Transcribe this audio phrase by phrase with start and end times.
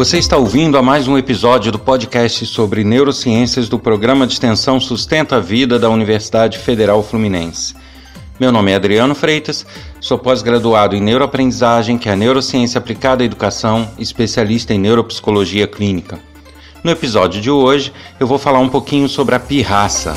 [0.00, 4.80] Você está ouvindo a mais um episódio do podcast sobre neurociências do programa de extensão
[4.80, 7.74] Sustenta a Vida da Universidade Federal Fluminense.
[8.40, 9.66] Meu nome é Adriano Freitas,
[10.00, 16.18] sou pós-graduado em neuroaprendizagem, que é a neurociência aplicada à educação, especialista em neuropsicologia clínica.
[16.82, 20.14] No episódio de hoje, eu vou falar um pouquinho sobre a pirraça.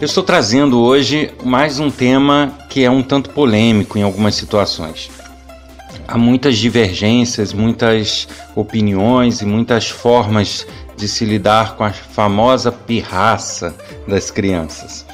[0.00, 5.08] Eu estou trazendo hoje mais um tema que é um tanto polêmico em algumas situações.
[6.06, 8.26] Há muitas divergências, muitas
[8.56, 10.66] opiniões e muitas formas
[10.96, 13.74] de se lidar com a famosa pirraça
[14.06, 15.06] das crianças.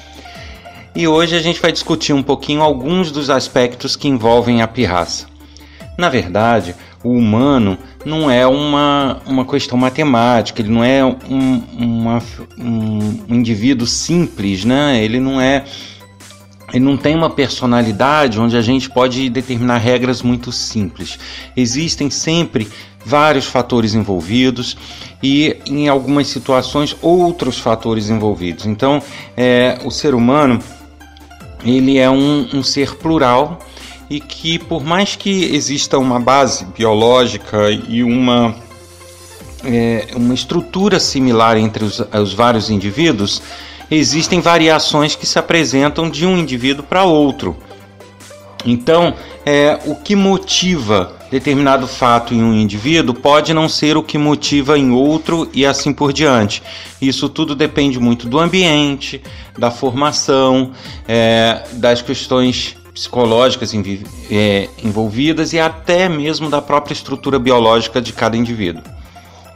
[0.96, 5.26] E hoje a gente vai discutir um pouquinho alguns dos aspectos que envolvem a pirraça.
[5.96, 12.22] Na verdade, o humano não é uma, uma questão matemática, ele não é um, uma,
[12.58, 15.02] um indivíduo simples, né?
[15.02, 15.64] Ele não é
[16.72, 21.18] ele não tem uma personalidade onde a gente pode determinar regras muito simples.
[21.56, 22.68] Existem sempre
[23.04, 24.76] vários fatores envolvidos
[25.20, 28.66] e, em algumas situações, outros fatores envolvidos.
[28.66, 29.02] Então,
[29.36, 30.60] é, o ser humano
[31.64, 33.58] ele é um, um ser plural
[34.10, 38.56] e que, por mais que exista uma base biológica e uma,
[39.64, 43.40] é, uma estrutura similar entre os, os vários indivíduos,
[43.88, 47.56] existem variações que se apresentam de um indivíduo para outro.
[48.66, 49.14] Então,
[49.46, 54.76] é, o que motiva determinado fato em um indivíduo pode não ser o que motiva
[54.76, 56.60] em outro e assim por diante.
[57.00, 59.22] Isso tudo depende muito do ambiente,
[59.56, 60.72] da formação,
[61.06, 63.72] é, das questões psicológicas
[64.30, 68.82] é, envolvidas e até mesmo da própria estrutura biológica de cada indivíduo.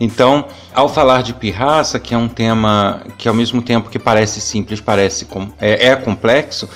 [0.00, 4.40] Então, ao falar de pirraça, que é um tema que ao mesmo tempo que parece
[4.40, 5.26] simples, parece
[5.60, 6.66] é, é complexo,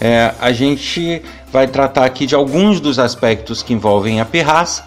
[0.00, 1.20] é, a gente
[1.52, 4.84] vai tratar aqui de alguns dos aspectos que envolvem a pirraça,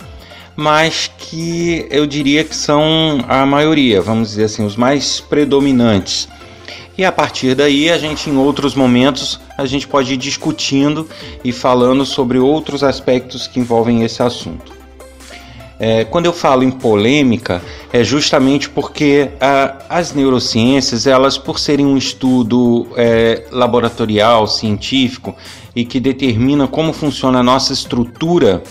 [0.55, 6.29] mas que eu diria que são a maioria, vamos dizer assim, os mais predominantes.
[6.97, 11.07] E a partir daí, a gente em outros momentos, a gente pode ir discutindo
[11.43, 14.73] e falando sobre outros aspectos que envolvem esse assunto.
[15.77, 17.61] É, quando eu falo em polêmica,
[17.91, 25.35] é justamente porque a, as neurociências, elas por serem um estudo é, laboratorial, científico
[25.75, 28.63] e que determina como funciona a nossa estrutura,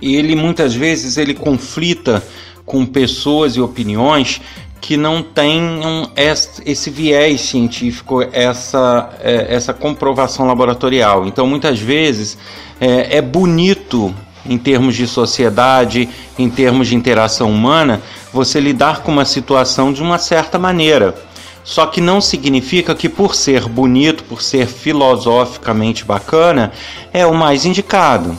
[0.00, 2.22] ele muitas vezes ele conflita
[2.64, 4.40] com pessoas e opiniões
[4.80, 6.10] que não tenham
[6.64, 11.26] esse viés científico, essa, é, essa comprovação laboratorial.
[11.26, 12.38] Então, muitas vezes,
[12.80, 14.14] é, é bonito
[14.48, 18.00] em termos de sociedade, em termos de interação humana,
[18.32, 21.14] você lidar com uma situação de uma certa maneira.
[21.64, 26.70] Só que não significa que por ser bonito, por ser filosoficamente bacana,
[27.12, 28.38] é o mais indicado.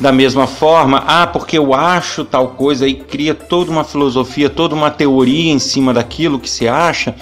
[0.00, 4.74] Da mesma forma, ah, porque eu acho tal coisa e cria toda uma filosofia, toda
[4.74, 7.14] uma teoria em cima daquilo que se acha,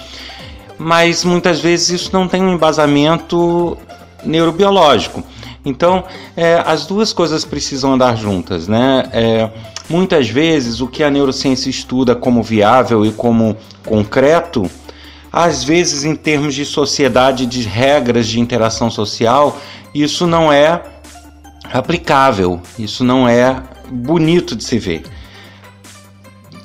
[0.77, 3.77] mas muitas vezes isso não tem um embasamento
[4.23, 5.21] neurobiológico.
[5.65, 6.05] Então,
[6.37, 9.09] é, as duas coisas precisam andar juntas, né?
[9.11, 9.49] É,
[9.89, 14.71] muitas vezes o que a neurociência estuda como viável e como concreto,
[15.31, 19.59] às vezes em termos de sociedade, de regras de interação social,
[19.93, 20.81] isso não é
[21.71, 25.03] aplicável, isso não é bonito de se ver.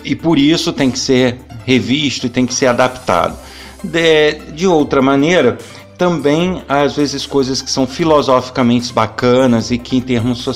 [0.05, 3.37] E por isso tem que ser revisto e tem que ser adaptado.
[3.83, 5.59] De, de outra maneira,
[5.97, 10.47] também às vezes coisas que são filosoficamente bacanas e que em termos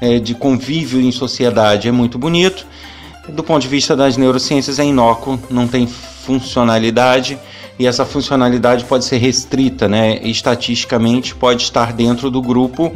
[0.00, 2.66] é, de convívio em sociedade é muito bonito,
[3.28, 7.38] do ponto de vista das neurociências é inócuo, não tem funcionalidade
[7.78, 10.18] e essa funcionalidade pode ser restrita, né?
[10.22, 12.92] estatisticamente pode estar dentro do grupo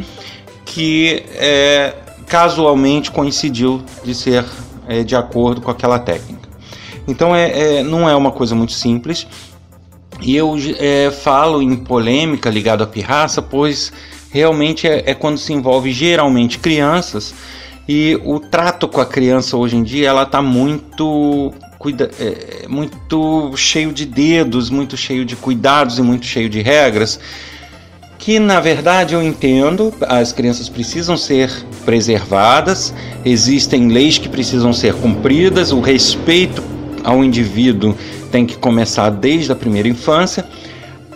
[0.72, 1.94] que é,
[2.26, 4.44] casualmente coincidiu de ser
[4.88, 6.48] é, de acordo com aquela técnica.
[7.06, 9.26] Então é, é, não é uma coisa muito simples.
[10.20, 13.92] E eu é, falo em polêmica ligado à pirraça, pois
[14.30, 17.34] realmente é, é, quando se envolve geralmente crianças
[17.86, 23.52] e o trato com a criança hoje em dia ela está muito cuida, é, muito
[23.56, 27.20] cheio de dedos, muito cheio de cuidados e muito cheio de regras
[28.22, 31.50] que na verdade eu entendo, as crianças precisam ser
[31.84, 36.62] preservadas, existem leis que precisam ser cumpridas, o respeito
[37.02, 37.96] ao indivíduo
[38.30, 40.46] tem que começar desde a primeira infância,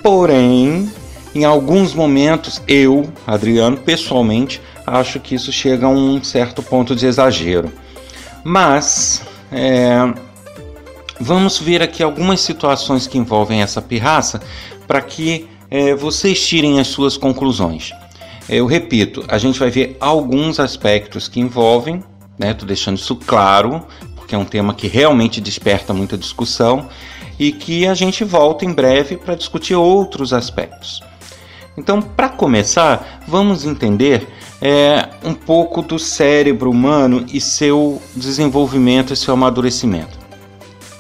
[0.03, 0.91] porém,
[1.32, 7.06] em alguns momentos, eu, Adriano, pessoalmente, acho que isso chega a um certo ponto de
[7.06, 7.70] exagero.
[8.43, 10.12] Mas, é,
[11.20, 14.43] vamos ver aqui algumas situações que envolvem essa pirraça
[14.88, 17.92] para que é, vocês tirem as suas conclusões.
[18.48, 22.02] Eu repito, a gente vai ver alguns aspectos que envolvem,
[22.38, 22.54] né?
[22.54, 23.84] Tô deixando isso claro,
[24.14, 26.88] porque é um tema que realmente desperta muita discussão
[27.38, 31.02] e que a gente volta em breve para discutir outros aspectos.
[31.76, 34.26] Então, para começar, vamos entender
[34.62, 40.25] é, um pouco do cérebro humano e seu desenvolvimento e seu amadurecimento.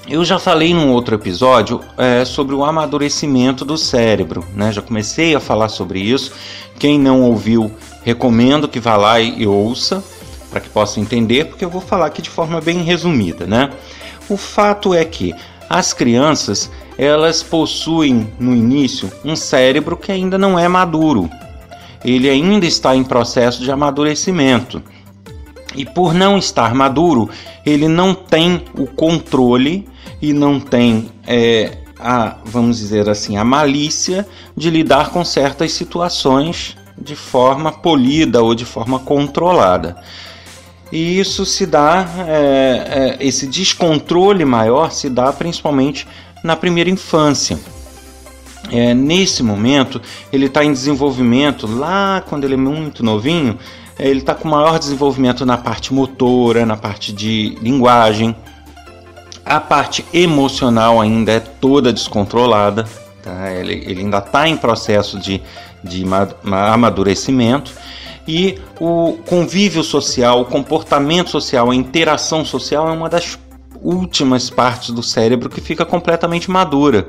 [0.08, 4.70] Eu já falei num outro episódio é, sobre o amadurecimento do cérebro, né?
[4.70, 6.32] Já comecei a falar sobre isso.
[6.78, 7.72] Quem não ouviu,
[8.04, 10.04] recomendo que vá lá e, e ouça
[10.48, 13.70] para que possa entender, porque eu vou falar aqui de forma bem resumida, né?
[14.28, 15.34] O fato é que
[15.68, 21.28] as crianças elas possuem no início um cérebro que ainda não é maduro.
[22.04, 24.80] Ele ainda está em processo de amadurecimento.
[25.74, 27.28] E por não estar maduro,
[27.66, 29.86] ele não tem o controle
[30.20, 34.26] e não tem é, a, vamos dizer assim, a malícia
[34.56, 39.96] de lidar com certas situações de forma polida ou de forma controlada.
[40.90, 46.06] E isso se dá, é, é, esse descontrole maior se dá principalmente
[46.44, 47.58] na primeira infância.
[48.70, 50.00] É, nesse momento,
[50.32, 53.58] ele está em desenvolvimento, lá quando ele é muito novinho,
[53.98, 58.34] é, ele está com maior desenvolvimento na parte motora, na parte de linguagem.
[59.46, 62.84] A parte emocional ainda é toda descontrolada,
[63.22, 63.52] tá?
[63.52, 65.40] ele, ele ainda está em processo de,
[65.84, 66.04] de
[66.50, 67.72] amadurecimento
[68.26, 73.38] e o convívio social, o comportamento social, a interação social é uma das
[73.80, 77.06] últimas partes do cérebro que fica completamente madura.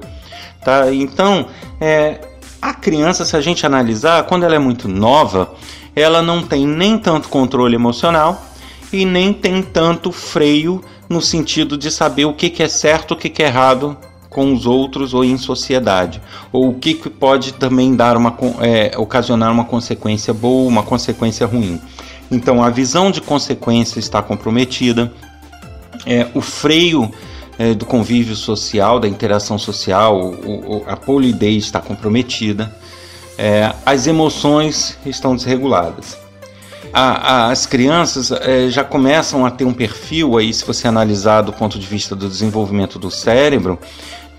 [0.64, 0.94] Tá?
[0.94, 1.48] Então,
[1.82, 2.22] é,
[2.62, 5.56] a criança, se a gente analisar, quando ela é muito nova,
[5.96, 8.44] ela não tem nem tanto controle emocional
[8.92, 13.18] e nem tem tanto freio no sentido de saber o que, que é certo, o
[13.18, 13.98] que, que é errado
[14.30, 19.52] com os outros ou em sociedade, ou o que, pode também dar uma, é, ocasionar
[19.52, 21.82] uma consequência boa, uma consequência ruim.
[22.30, 25.12] Então a visão de consequência está comprometida,
[26.06, 27.12] é, o freio
[27.58, 32.76] é, do convívio social, da interação social, o, o, a polidez está comprometida,
[33.38, 36.27] é, as emoções estão desreguladas.
[36.94, 41.42] A, a, as crianças é, já começam a ter um perfil aí, se você analisar
[41.42, 43.80] do ponto de vista do desenvolvimento do cérebro,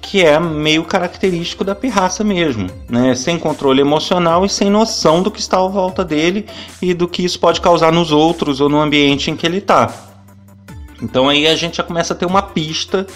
[0.01, 3.15] que é meio característico da pirraça mesmo, né?
[3.15, 6.47] Sem controle emocional e sem noção do que está à volta dele
[6.81, 9.93] e do que isso pode causar nos outros ou no ambiente em que ele está.
[11.03, 13.07] Então aí a gente já começa a ter uma pista,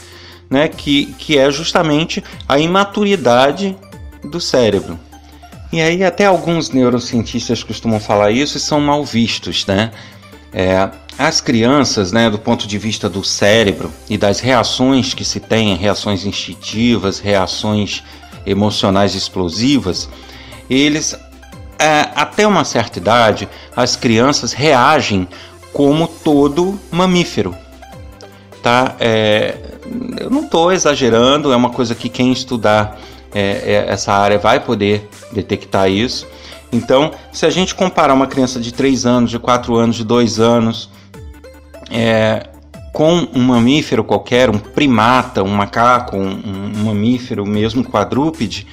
[0.50, 0.68] né?
[0.68, 3.76] Que, que é justamente a imaturidade
[4.22, 4.98] do cérebro.
[5.72, 9.90] E aí até alguns neurocientistas costumam falar isso e são mal vistos, né?
[10.52, 15.40] É, as crianças, né, do ponto de vista do cérebro e das reações que se
[15.40, 18.02] tem, reações instintivas, reações
[18.44, 20.10] emocionais explosivas,
[20.68, 21.14] eles,
[21.78, 25.26] é, até uma certa idade, as crianças reagem
[25.72, 27.56] como todo mamífero.
[28.62, 28.94] Tá?
[29.00, 29.56] É,
[30.20, 32.98] eu não estou exagerando, é uma coisa que quem estudar
[33.34, 36.26] é, é, essa área vai poder detectar isso.
[36.72, 40.40] Então, se a gente comparar uma criança de 3 anos, de 4 anos, de 2
[40.40, 40.90] anos,
[41.90, 42.48] é,
[42.92, 48.66] com um mamífero qualquer, um primata, um macaco, um, um mamífero mesmo quadrúpede,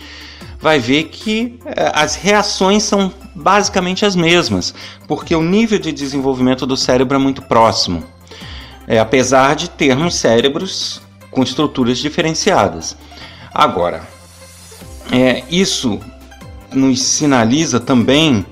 [0.59, 4.73] vai ver que é, as reações são basicamente as mesmas,
[5.07, 8.03] porque o nível de desenvolvimento do cérebro é muito próximo,
[8.87, 12.97] é, apesar de termos cérebros com estruturas diferenciadas.
[13.53, 14.18] Agora,
[15.11, 15.99] é, isso
[16.73, 18.45] nos sinaliza também,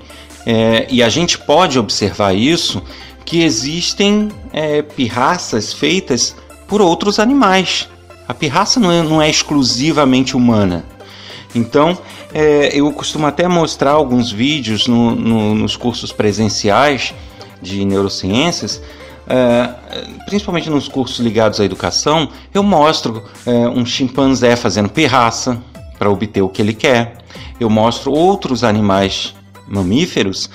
[0.46, 2.82] é, e a gente pode observar isso,
[3.24, 6.34] que existem é, pirraças feitas
[6.66, 7.88] por outros animais.
[8.26, 10.84] A pirraça não é, não é exclusivamente humana.
[11.54, 11.98] Então,
[12.32, 17.14] é, eu costumo até mostrar alguns vídeos no, no, nos cursos presenciais
[17.60, 18.82] de neurociências,
[19.26, 19.74] é,
[20.26, 25.62] principalmente nos cursos ligados à educação, eu mostro é, um chimpanzé fazendo pirraça
[25.98, 27.18] para obter o que ele quer
[27.60, 29.34] eu mostro outros animais
[29.66, 30.48] mamíferos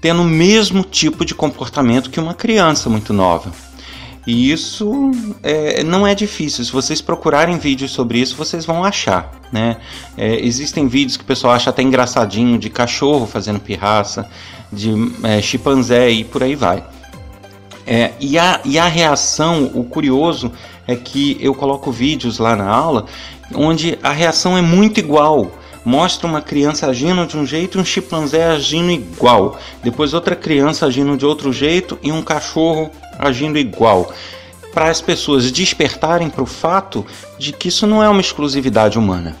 [0.00, 3.50] tendo o mesmo tipo de comportamento que uma criança muito nova.
[4.26, 5.10] E isso
[5.42, 6.64] é, não é difícil.
[6.64, 9.32] Se vocês procurarem vídeos sobre isso, vocês vão achar.
[9.52, 9.76] Né?
[10.16, 14.28] É, existem vídeos que o pessoal acha até engraçadinho de cachorro fazendo pirraça,
[14.72, 16.84] de é, chimpanzé e por aí vai.
[17.86, 20.50] É, e, a, e a reação, o curioso
[20.86, 23.06] é que eu coloco vídeos lá na aula
[23.54, 25.50] onde a reação é muito igual
[25.86, 29.56] mostra uma criança agindo de um jeito e um chimpanzé agindo igual.
[29.84, 34.12] Depois outra criança agindo de outro jeito e um cachorro agindo igual.
[34.74, 37.06] Para as pessoas despertarem para o fato
[37.38, 39.36] de que isso não é uma exclusividade humana.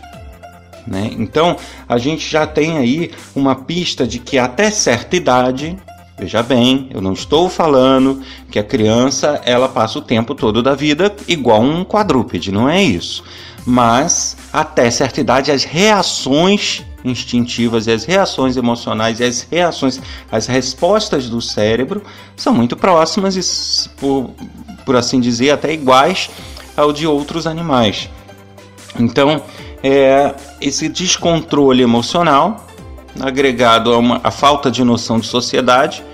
[0.86, 1.10] Né?
[1.18, 1.56] Então
[1.88, 5.76] a gente já tem aí uma pista de que até certa idade,
[6.18, 10.74] veja bem, eu não estou falando que a criança ela passa o tempo todo da
[10.74, 13.22] vida igual um quadrúpede, não é isso.
[13.64, 20.46] Mas até certa idade as reações instintivas e as reações emocionais e as reações, as
[20.46, 22.02] respostas do cérebro
[22.36, 24.30] são muito próximas e, por,
[24.84, 26.30] por assim dizer, até iguais
[26.76, 28.10] ao de outros animais.
[28.98, 29.42] Então,
[29.82, 32.66] é, esse descontrole emocional,
[33.20, 36.04] agregado a, uma, a falta de noção de sociedade,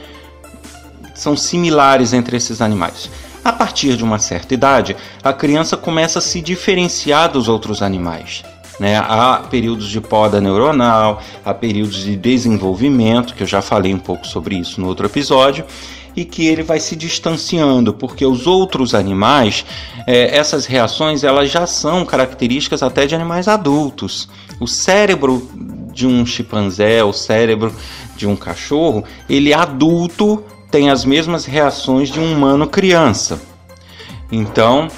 [1.15, 3.11] são similares entre esses animais.
[3.45, 8.45] A partir de uma certa idade, a criança começa a se diferenciar dos outros animais.
[8.79, 8.97] Né?
[8.97, 14.27] Há períodos de poda neuronal, há períodos de desenvolvimento, que eu já falei um pouco
[14.27, 15.65] sobre isso no outro episódio,
[16.15, 19.65] e que ele vai se distanciando, porque os outros animais,
[20.07, 24.29] é, essas reações, elas já são características até de animais adultos.
[24.61, 25.49] O cérebro
[25.93, 27.75] de um chimpanzé, o cérebro
[28.17, 33.43] de um cachorro, ele adulto tem as mesmas reações de um humano criança.
[34.31, 34.89] Então,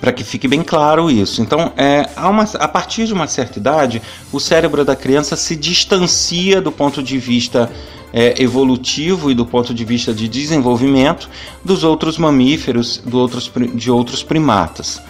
[0.00, 1.42] para que fique bem claro isso.
[1.42, 4.00] Então, é, a, uma, a partir de uma certa idade,
[4.32, 7.70] o cérebro da criança se distancia do ponto de vista
[8.12, 11.28] é, evolutivo e do ponto de vista de desenvolvimento
[11.64, 15.02] dos outros mamíferos, do outros, de outros primatas.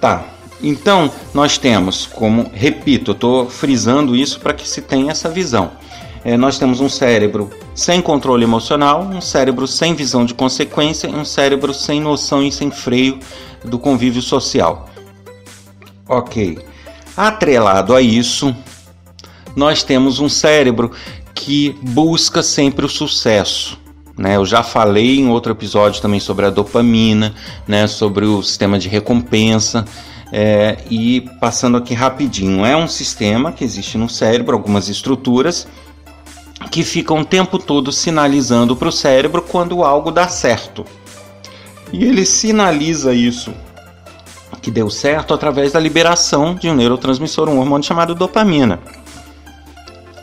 [0.00, 0.24] Tá.
[0.66, 5.72] Então, nós temos, como, repito, eu estou frisando isso para que se tenha essa visão.
[6.24, 11.24] É, nós temos um cérebro sem controle emocional, um cérebro sem visão de consequência um
[11.24, 13.18] cérebro sem noção e sem freio
[13.62, 14.88] do convívio social.
[16.08, 16.58] Ok.
[17.14, 18.56] Atrelado a isso,
[19.54, 20.92] nós temos um cérebro
[21.34, 23.78] que busca sempre o sucesso.
[24.16, 24.36] Né?
[24.36, 27.34] Eu já falei em outro episódio também sobre a dopamina,
[27.68, 27.86] né?
[27.86, 29.84] sobre o sistema de recompensa.
[30.32, 35.66] É, e passando aqui rapidinho, é um sistema que existe no cérebro, algumas estruturas
[36.70, 40.84] que ficam o tempo todo sinalizando para o cérebro quando algo dá certo.
[41.92, 43.52] E ele sinaliza isso
[44.64, 48.80] que deu certo através da liberação de um neurotransmissor, um hormônio chamado dopamina.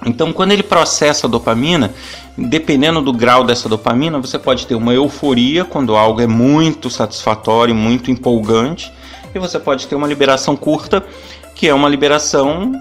[0.03, 1.93] Então, quando ele processa a dopamina,
[2.35, 7.75] dependendo do grau dessa dopamina, você pode ter uma euforia quando algo é muito satisfatório,
[7.75, 8.91] muito empolgante,
[9.33, 11.03] e você pode ter uma liberação curta,
[11.55, 12.71] que é uma liberação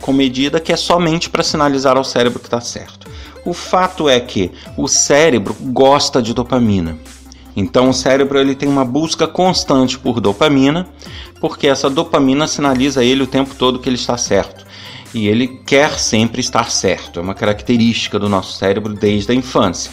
[0.00, 3.08] com medida que é somente para sinalizar ao cérebro que está certo.
[3.44, 6.96] O fato é que o cérebro gosta de dopamina.
[7.56, 10.86] Então o cérebro ele tem uma busca constante por dopamina,
[11.40, 14.66] porque essa dopamina sinaliza a ele o tempo todo que ele está certo.
[15.12, 17.18] E ele quer sempre estar certo.
[17.18, 19.90] É uma característica do nosso cérebro desde a infância.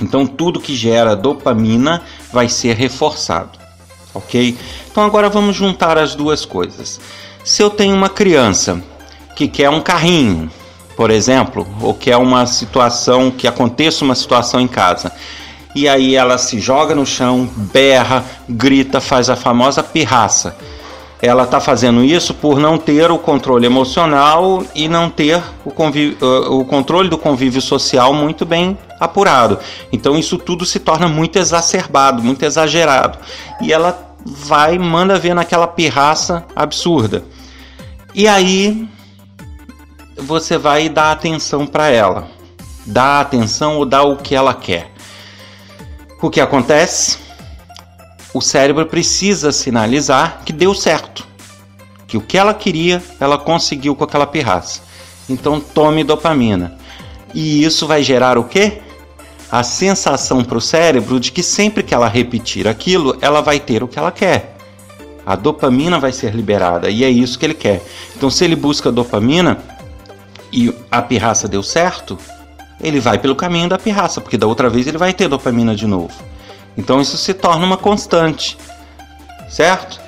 [0.00, 2.02] Então tudo que gera dopamina
[2.32, 3.61] vai ser reforçado.
[4.14, 4.56] OK?
[4.90, 7.00] Então agora vamos juntar as duas coisas.
[7.44, 8.82] Se eu tenho uma criança
[9.34, 10.50] que quer um carrinho,
[10.96, 15.12] por exemplo, ou quer uma situação que aconteça uma situação em casa,
[15.74, 20.56] e aí ela se joga no chão, berra, grita, faz a famosa pirraça.
[21.22, 26.58] Ela está fazendo isso por não ter o controle emocional e não ter o, uh,
[26.58, 29.56] o controle do convívio social muito bem apurado.
[29.92, 33.18] Então isso tudo se torna muito exacerbado, muito exagerado.
[33.60, 37.22] E ela vai, manda ver naquela pirraça absurda.
[38.12, 38.88] E aí
[40.16, 42.26] você vai dar atenção para ela.
[42.84, 44.90] Dá atenção ou dá o que ela quer.
[46.20, 47.18] O que acontece?
[48.34, 51.26] O cérebro precisa sinalizar que deu certo,
[52.06, 54.82] que o que ela queria, ela conseguiu com aquela pirraça.
[55.28, 56.76] Então tome dopamina.
[57.34, 58.80] E isso vai gerar o quê?
[59.50, 63.82] A sensação para o cérebro de que sempre que ela repetir aquilo, ela vai ter
[63.82, 64.56] o que ela quer.
[65.24, 67.82] A dopamina vai ser liberada e é isso que ele quer.
[68.16, 69.58] Então, se ele busca dopamina
[70.52, 72.18] e a pirraça deu certo,
[72.80, 75.86] ele vai pelo caminho da pirraça, porque da outra vez ele vai ter dopamina de
[75.86, 76.12] novo.
[76.76, 78.56] Então isso se torna uma constante,
[79.48, 80.00] certo?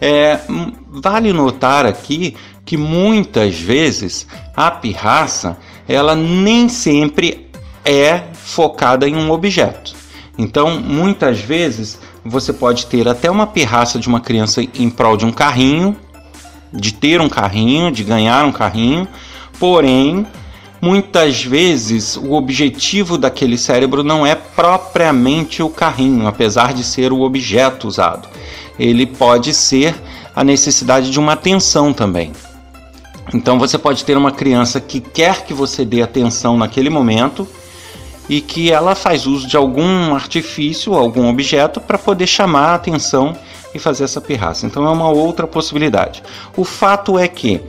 [0.00, 0.40] É,
[0.88, 4.26] vale notar aqui que muitas vezes
[4.56, 7.50] a pirraça ela nem sempre
[7.84, 9.94] é focada em um objeto.
[10.38, 15.26] Então, muitas vezes você pode ter até uma pirraça de uma criança em prol de
[15.26, 15.96] um carrinho,
[16.72, 19.06] de ter um carrinho, de ganhar um carrinho,
[19.58, 20.26] porém
[20.82, 27.20] muitas vezes o objetivo daquele cérebro não é propriamente o carrinho, apesar de ser o
[27.20, 28.28] objeto usado.
[28.76, 29.94] Ele pode ser
[30.34, 32.32] a necessidade de uma atenção também.
[33.32, 37.46] Então você pode ter uma criança que quer que você dê atenção naquele momento
[38.28, 43.36] e que ela faz uso de algum artifício, algum objeto para poder chamar a atenção
[43.72, 44.66] e fazer essa pirraça.
[44.66, 46.24] Então é uma outra possibilidade.
[46.56, 47.60] O fato é que,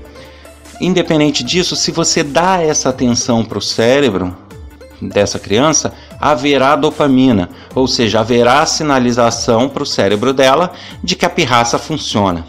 [0.85, 4.35] independente disso, se você dá essa atenção para o cérebro
[5.01, 10.71] dessa criança, haverá dopamina, ou seja, haverá sinalização para o cérebro dela
[11.03, 12.45] de que a pirraça funciona.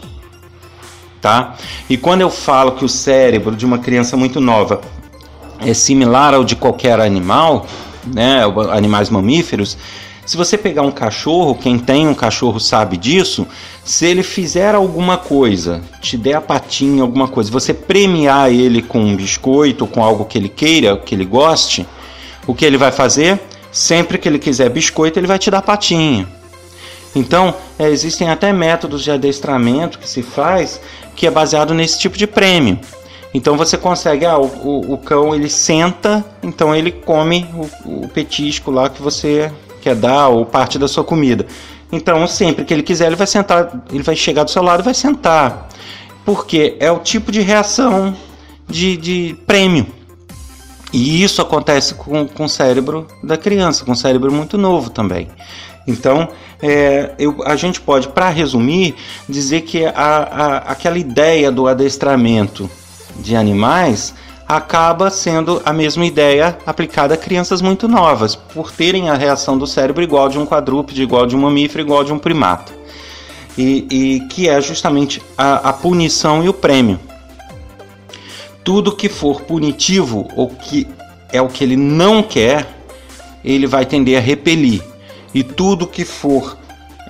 [1.21, 1.55] Tá?
[1.89, 4.81] E quando eu falo que o cérebro de uma criança muito nova
[5.59, 7.65] é similar ao de qualquer animal,
[8.05, 9.77] né, animais mamíferos,
[10.25, 13.47] se você pegar um cachorro, quem tem um cachorro sabe disso,
[13.83, 18.99] se ele fizer alguma coisa, te der a patinha, alguma coisa, você premiar ele com
[18.99, 21.85] um biscoito, com algo que ele queira, que ele goste,
[22.47, 23.39] o que ele vai fazer?
[23.71, 26.27] Sempre que ele quiser biscoito, ele vai te dar patinha.
[27.15, 30.81] Então, é, existem até métodos de adestramento que se faz
[31.15, 32.79] que é baseado nesse tipo de prêmio.
[33.33, 38.71] Então você consegue, ah, o, o, cão ele senta, então ele come o, o, petisco
[38.71, 39.51] lá que você
[39.85, 41.45] quer dar ou parte da sua comida.
[41.91, 44.83] Então sempre que ele quiser ele vai sentar, ele vai chegar do seu lado e
[44.83, 45.69] vai sentar,
[46.25, 48.15] porque é o tipo de reação
[48.67, 49.85] de, de prêmio.
[50.91, 55.27] E isso acontece com, com o cérebro da criança, com o cérebro muito novo também.
[55.87, 58.95] Então, é, eu, a gente pode, para resumir,
[59.29, 62.67] dizer que a, a, aquela ideia do adestramento
[63.17, 64.15] de animais
[64.47, 69.65] acaba sendo a mesma ideia aplicada a crianças muito novas, por terem a reação do
[69.65, 72.71] cérebro igual de um quadrúpede, igual de um mamífero, igual de um primata.
[73.57, 76.99] E, e que é justamente a, a punição e o prêmio.
[78.63, 80.87] Tudo que for punitivo ou que
[81.31, 82.67] é o que ele não quer,
[83.43, 84.81] ele vai tender a repelir.
[85.33, 86.57] E tudo que for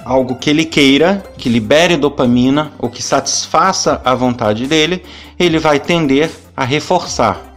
[0.03, 5.03] algo que ele queira, que libere dopamina ou que satisfaça a vontade dele,
[5.39, 7.53] ele vai tender a reforçar.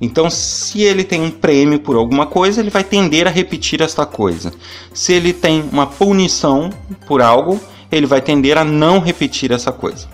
[0.00, 4.04] Então, se ele tem um prêmio por alguma coisa, ele vai tender a repetir esta
[4.04, 4.52] coisa.
[4.92, 6.70] Se ele tem uma punição
[7.06, 7.60] por algo,
[7.90, 10.08] ele vai tender a não repetir essa coisa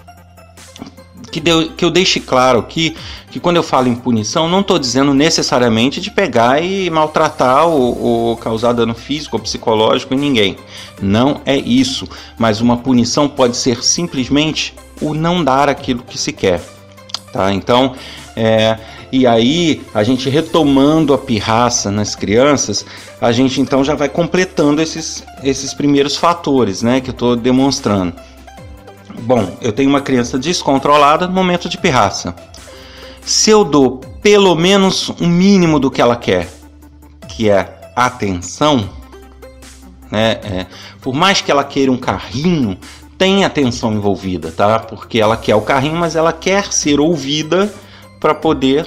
[1.30, 2.96] que, deu, que eu deixe claro aqui
[3.30, 8.00] que quando eu falo em punição, não estou dizendo necessariamente de pegar e maltratar ou,
[8.02, 10.56] ou, causar dano físico ou psicológico em ninguém.
[11.00, 12.08] Não é isso.
[12.38, 16.77] Mas uma punição pode ser simplesmente o não dar aquilo que se quer.
[17.32, 17.52] Tá?
[17.52, 17.94] Então,
[18.34, 18.78] é,
[19.10, 22.84] e aí a gente retomando a pirraça nas crianças,
[23.20, 28.14] a gente então já vai completando esses, esses primeiros fatores né, que eu estou demonstrando.
[29.20, 32.34] Bom, eu tenho uma criança descontrolada no momento de pirraça.
[33.22, 36.48] Se eu dou pelo menos um mínimo do que ela quer,
[37.28, 38.88] que é atenção,
[40.10, 40.40] né?
[40.42, 40.66] É,
[41.00, 42.78] por mais que ela queira um carrinho,
[43.18, 44.78] tem atenção envolvida, tá?
[44.78, 47.70] Porque ela quer o carrinho, mas ela quer ser ouvida
[48.20, 48.86] para poder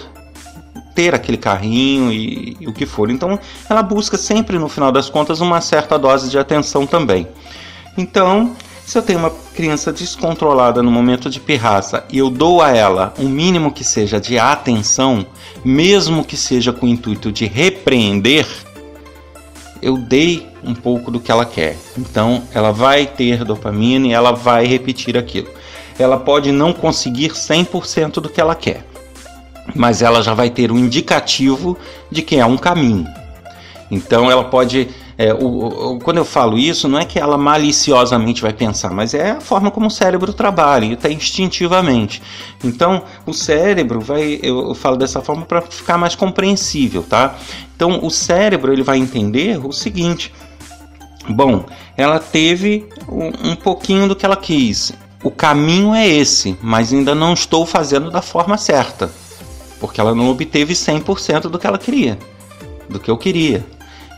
[0.96, 3.10] ter aquele carrinho e, e, o que for.
[3.10, 3.38] Então,
[3.70, 7.28] ela busca sempre, no final das contas, uma certa dose de atenção também.
[7.98, 12.76] Então, se eu tenho uma criança descontrolada no momento de pirraça e eu dou a
[12.76, 15.26] ela um mínimo que seja de atenção,
[15.64, 18.46] mesmo que seja com o intuito de repreender,
[19.82, 21.78] eu dei um pouco do que ela quer.
[21.98, 25.50] Então ela vai ter dopamina e ela vai repetir aquilo.
[25.98, 28.86] Ela pode não conseguir 100% do que ela quer,
[29.76, 31.78] mas ela já vai ter um indicativo
[32.10, 33.08] de que é um caminho.
[33.90, 34.90] Então ela pode
[35.22, 39.14] é, o, o, quando eu falo isso, não é que ela maliciosamente vai pensar, mas
[39.14, 42.24] é a forma como o cérebro trabalha, até instintivamente.
[42.64, 47.36] Então, o cérebro vai, eu, eu falo dessa forma para ficar mais compreensível, tá?
[47.76, 50.34] Então, o cérebro ele vai entender o seguinte:
[51.30, 54.92] bom, ela teve um, um pouquinho do que ela quis.
[55.24, 59.12] O caminho é esse, mas ainda não estou fazendo da forma certa,
[59.80, 62.18] porque ela não obteve 100% do que ela queria,
[62.90, 63.64] do que eu queria.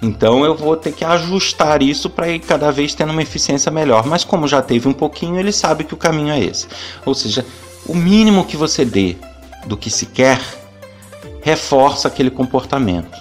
[0.04, 4.06] Então eu vou ter que ajustar isso para ir cada vez tendo uma eficiência melhor.
[4.06, 6.68] Mas como já teve um pouquinho, ele sabe que o caminho é esse.
[7.06, 7.46] Ou seja,
[7.86, 9.16] o mínimo que você dê
[9.66, 10.42] do que se quer
[11.42, 13.18] reforça aquele comportamento.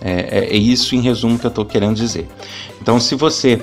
[0.00, 2.28] É, é, é isso em resumo que eu estou querendo dizer.
[2.82, 3.62] Então, se você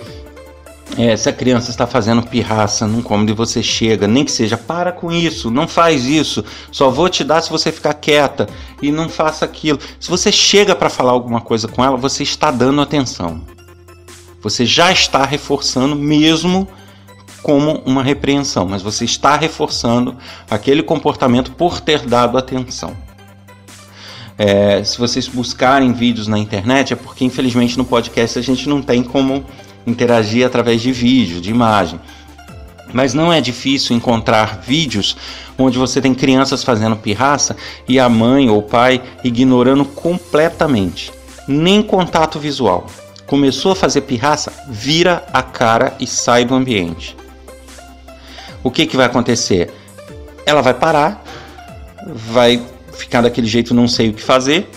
[0.95, 4.57] é, se a criança está fazendo pirraça num cômodo e você chega, nem que seja,
[4.57, 8.47] para com isso, não faz isso, só vou te dar se você ficar quieta
[8.81, 9.79] e não faça aquilo.
[9.99, 13.41] Se você chega para falar alguma coisa com ela, você está dando atenção.
[14.41, 16.67] Você já está reforçando, mesmo
[17.43, 20.15] como uma repreensão, mas você está reforçando
[20.49, 22.95] aquele comportamento por ter dado atenção.
[24.37, 28.81] É, se vocês buscarem vídeos na internet, é porque infelizmente no podcast a gente não
[28.81, 29.43] tem como
[29.87, 31.99] interagir através de vídeo, de imagem.
[32.93, 35.17] Mas não é difícil encontrar vídeos
[35.57, 37.55] onde você tem crianças fazendo pirraça
[37.87, 41.11] e a mãe ou o pai ignorando completamente,
[41.47, 42.87] nem contato visual.
[43.25, 47.15] Começou a fazer pirraça, vira a cara e sai do ambiente.
[48.63, 49.73] o que, que vai acontecer?
[50.45, 51.23] Ela vai parar,
[52.05, 52.61] vai
[52.93, 54.69] ficar daquele jeito, não sei o que fazer.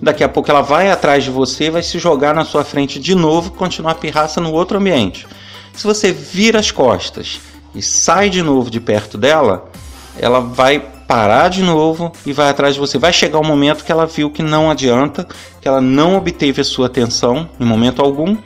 [0.00, 3.14] Daqui a pouco ela vai atrás de você, vai se jogar na sua frente de
[3.14, 5.26] novo, continuar a pirraça no outro ambiente.
[5.74, 7.40] Se você vira as costas
[7.74, 9.70] e sai de novo de perto dela,
[10.18, 12.98] ela vai parar de novo e vai atrás de você.
[12.98, 15.26] Vai chegar um momento que ela viu que não adianta,
[15.60, 18.36] que ela não obteve a sua atenção em momento algum,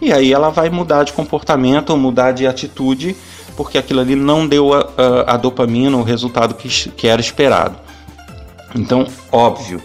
[0.00, 3.16] e aí ela vai mudar de comportamento ou mudar de atitude,
[3.56, 7.76] porque aquilo ali não deu a, a, a dopamina, o resultado que, que era esperado.
[8.74, 9.80] Então, óbvio,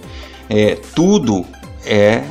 [0.50, 1.46] é, tudo
[1.86, 2.24] é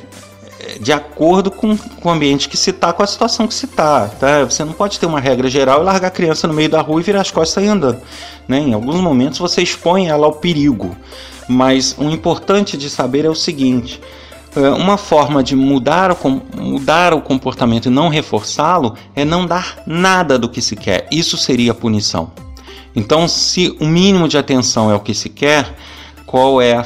[0.81, 4.09] de acordo com, com o ambiente que se está, com a situação que se está.
[4.09, 4.45] Tá?
[4.45, 7.01] Você não pode ter uma regra geral e largar a criança no meio da rua
[7.01, 8.01] e virar as costas e andando.
[8.47, 8.59] Né?
[8.59, 10.97] Em alguns momentos você expõe ela ao perigo.
[11.49, 14.01] Mas o importante de saber é o seguinte:
[14.57, 19.83] é, uma forma de mudar o, mudar o comportamento e não reforçá-lo é não dar
[19.87, 21.07] nada do que se quer.
[21.11, 22.33] Isso seria punição.
[22.95, 25.75] Então, se o mínimo de atenção é o que se quer,
[26.37, 26.85] qual é, a,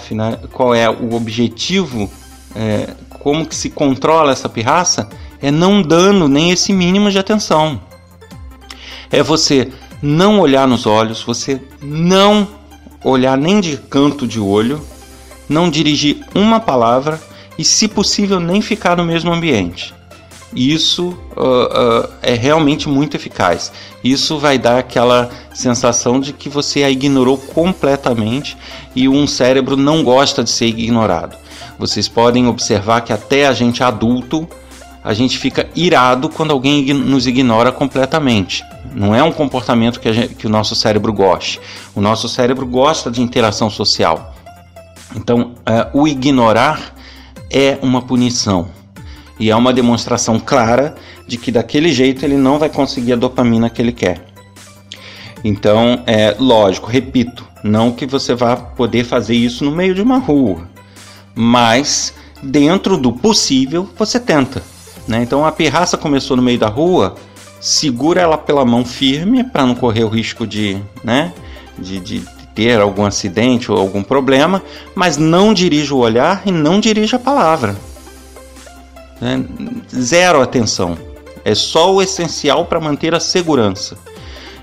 [0.53, 2.09] qual é o objetivo
[2.55, 5.09] é, como que se controla essa pirraça
[5.43, 7.83] é não dando nem esse mínimo de atenção.
[9.11, 12.47] É você não olhar nos olhos, você não
[13.03, 14.81] olhar nem de canto de olho,
[15.49, 17.21] não dirigir uma palavra
[17.59, 19.93] e, se possível, nem ficar no mesmo ambiente.
[20.55, 23.73] Isso uh, uh, é realmente muito eficaz.
[24.03, 28.57] Isso vai dar aquela sensação de que você a ignorou completamente
[28.95, 31.37] e um cérebro não gosta de ser ignorado.
[31.79, 34.49] Vocês podem observar que até a gente adulto,
[35.05, 38.65] a gente fica irado quando alguém nos ignora completamente.
[38.93, 41.61] Não é um comportamento que, gente, que o nosso cérebro goste.
[41.95, 44.35] O nosso cérebro gosta de interação social.
[45.15, 46.93] Então, uh, o ignorar
[47.49, 48.80] é uma punição.
[49.40, 50.94] E é uma demonstração clara
[51.26, 54.24] de que daquele jeito ele não vai conseguir a dopamina que ele quer.
[55.42, 60.18] Então, é lógico, repito, não que você vá poder fazer isso no meio de uma
[60.18, 60.68] rua
[61.35, 64.62] mas dentro do possível você tenta.
[65.07, 65.22] Né?
[65.22, 67.14] Então a pirraça começou no meio da rua,
[67.61, 71.33] segura ela pela mão firme para não correr o risco de, né,
[71.79, 72.22] de, de
[72.55, 74.62] ter algum acidente ou algum problema,
[74.94, 77.76] mas não dirija o olhar e não dirija a palavra.
[79.20, 79.44] Né?
[79.94, 80.96] Zero atenção.
[81.44, 83.96] É só o essencial para manter a segurança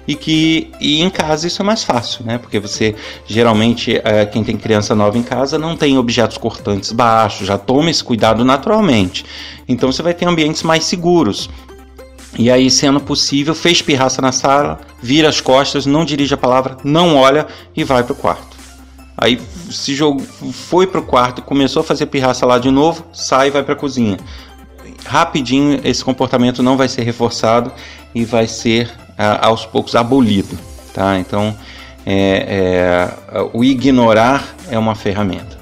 [0.07, 2.37] e que e em casa isso é mais fácil, né?
[2.37, 7.45] Porque você geralmente é, quem tem criança nova em casa não tem objetos cortantes baixos,
[7.45, 9.25] já toma esse cuidado naturalmente.
[9.67, 11.49] Então você vai ter ambientes mais seguros.
[12.37, 16.77] E aí, sendo possível, fez pirraça na sala, vira as costas, não dirige a palavra,
[16.83, 18.55] não olha e vai para o quarto.
[19.17, 19.41] Aí
[19.71, 23.51] se jogou, foi para o quarto, começou a fazer pirraça lá de novo, sai e
[23.51, 24.17] vai para a cozinha.
[25.07, 27.71] Rapidinho esse comportamento não vai ser reforçado
[28.13, 28.91] e vai ser
[29.41, 30.57] aos poucos abolido.
[30.93, 31.17] Tá?
[31.17, 31.55] Então,
[32.05, 35.57] é, é, o ignorar é uma ferramenta.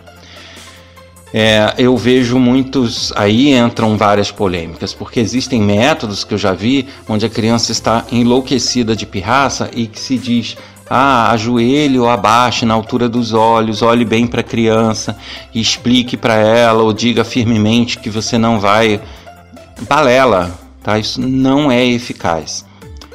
[1.33, 3.11] É, eu vejo muitos.
[3.15, 8.05] Aí entram várias polêmicas, porque existem métodos que eu já vi onde a criança está
[8.11, 10.55] enlouquecida de pirraça e que se diz:
[10.89, 15.17] ah, ajoelhe ou abaixe na altura dos olhos, olhe bem para a criança
[15.53, 19.01] explique para ela ou diga firmemente que você não vai.
[19.81, 20.97] Balela, tá?
[20.97, 22.65] Isso não é eficaz.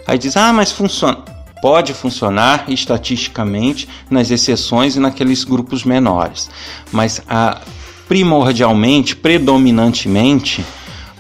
[0.07, 1.18] Aí diz: ah, mas funciona.
[1.62, 6.49] Pode funcionar estatisticamente nas exceções e naqueles grupos menores,
[6.90, 7.61] mas a,
[8.09, 10.64] primordialmente, predominantemente,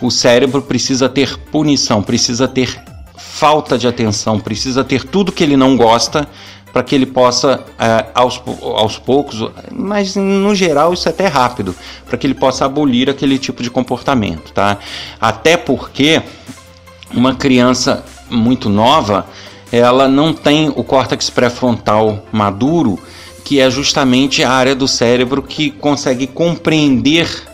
[0.00, 2.82] o cérebro precisa ter punição, precisa ter
[3.18, 6.26] falta de atenção, precisa ter tudo que ele não gosta
[6.72, 11.74] para que ele possa, é, aos, aos poucos, mas no geral isso é até rápido,
[12.06, 14.78] para que ele possa abolir aquele tipo de comportamento, tá?
[15.20, 16.22] Até porque
[17.12, 19.26] uma criança muito nova,
[19.72, 22.98] ela não tem o córtex pré-frontal maduro,
[23.44, 27.49] que é justamente a área do cérebro que consegue compreender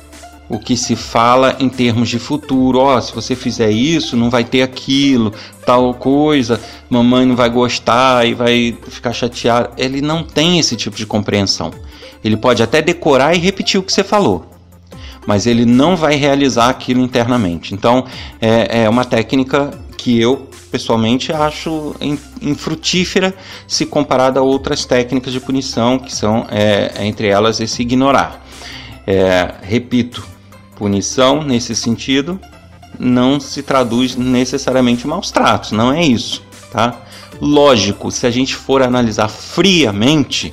[0.48, 2.78] o que se fala em termos de futuro.
[2.78, 5.32] Ó, oh, se você fizer isso, não vai ter aquilo,
[5.64, 9.70] tal coisa, mamãe não vai gostar e vai ficar chateado.
[9.76, 11.72] Ele não tem esse tipo de compreensão.
[12.22, 14.46] Ele pode até decorar e repetir o que você falou,
[15.26, 17.74] mas ele não vai realizar aquilo internamente.
[17.74, 18.04] Então,
[18.40, 21.94] é, é uma técnica que eu pessoalmente acho
[22.40, 23.35] infrutífera
[23.66, 28.44] se comparada a outras técnicas de punição, que são, é, entre elas, esse ignorar.
[29.06, 30.26] É, repito,
[30.76, 32.38] punição nesse sentido
[32.98, 37.02] não se traduz necessariamente em maus tratos, não é isso, tá?
[37.40, 40.52] Lógico, se a gente for analisar friamente,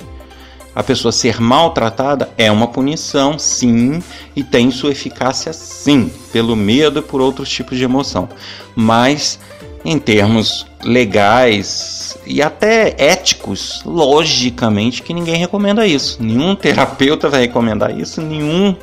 [0.74, 4.02] a pessoa ser maltratada é uma punição, sim,
[4.34, 8.28] e tem sua eficácia, sim, pelo medo e por outros tipos de emoção.
[8.74, 9.38] Mas,
[9.84, 16.22] em termos legais e até éticos, logicamente que ninguém recomenda isso.
[16.22, 18.76] Nenhum terapeuta vai recomendar isso, nenhum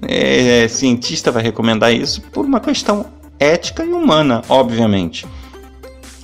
[0.00, 3.06] é, cientista vai recomendar isso por uma questão
[3.38, 5.26] ética e humana, obviamente.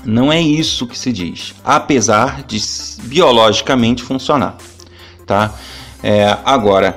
[0.05, 2.59] Não é isso que se diz, apesar de
[3.03, 4.57] biologicamente funcionar,
[5.27, 5.53] tá?
[6.03, 6.97] É, agora,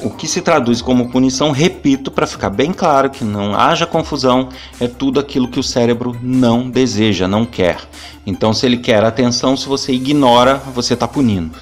[0.00, 4.50] o que se traduz como punição, repito, para ficar bem claro que não haja confusão,
[4.78, 7.78] é tudo aquilo que o cérebro não deseja, não quer.
[8.24, 11.58] Então, se ele quer atenção, se você ignora, você está punindo.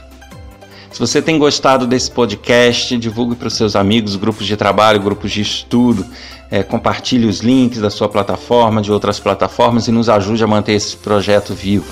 [0.92, 5.30] Se você tem gostado desse podcast, divulgue para os seus amigos, grupos de trabalho, grupos
[5.30, 6.04] de estudo.
[6.50, 10.72] É, compartilhe os links da sua plataforma, de outras plataformas e nos ajude a manter
[10.72, 11.86] esse projeto vivo.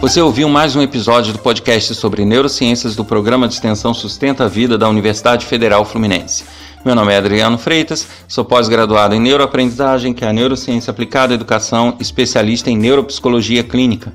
[0.00, 4.48] Você ouviu mais um episódio do podcast sobre neurociências do programa de extensão Sustenta a
[4.48, 6.44] Vida da Universidade Federal Fluminense.
[6.84, 11.36] Meu nome é Adriano Freitas, sou pós-graduado em neuroaprendizagem, que é a neurociência aplicada à
[11.36, 14.12] educação, especialista em neuropsicologia clínica.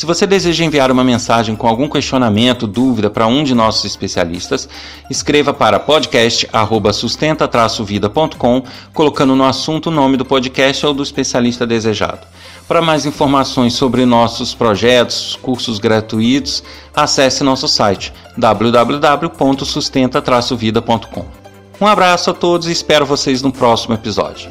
[0.00, 4.66] Se você deseja enviar uma mensagem com algum questionamento, dúvida para um de nossos especialistas,
[5.10, 8.62] escreva para podcast@sustenta-vida.com,
[8.94, 12.26] colocando no assunto o nome do podcast ou do especialista desejado.
[12.66, 16.64] Para mais informações sobre nossos projetos, cursos gratuitos,
[16.96, 21.26] acesse nosso site www.sustenta-vida.com.
[21.78, 24.50] Um abraço a todos e espero vocês no próximo episódio.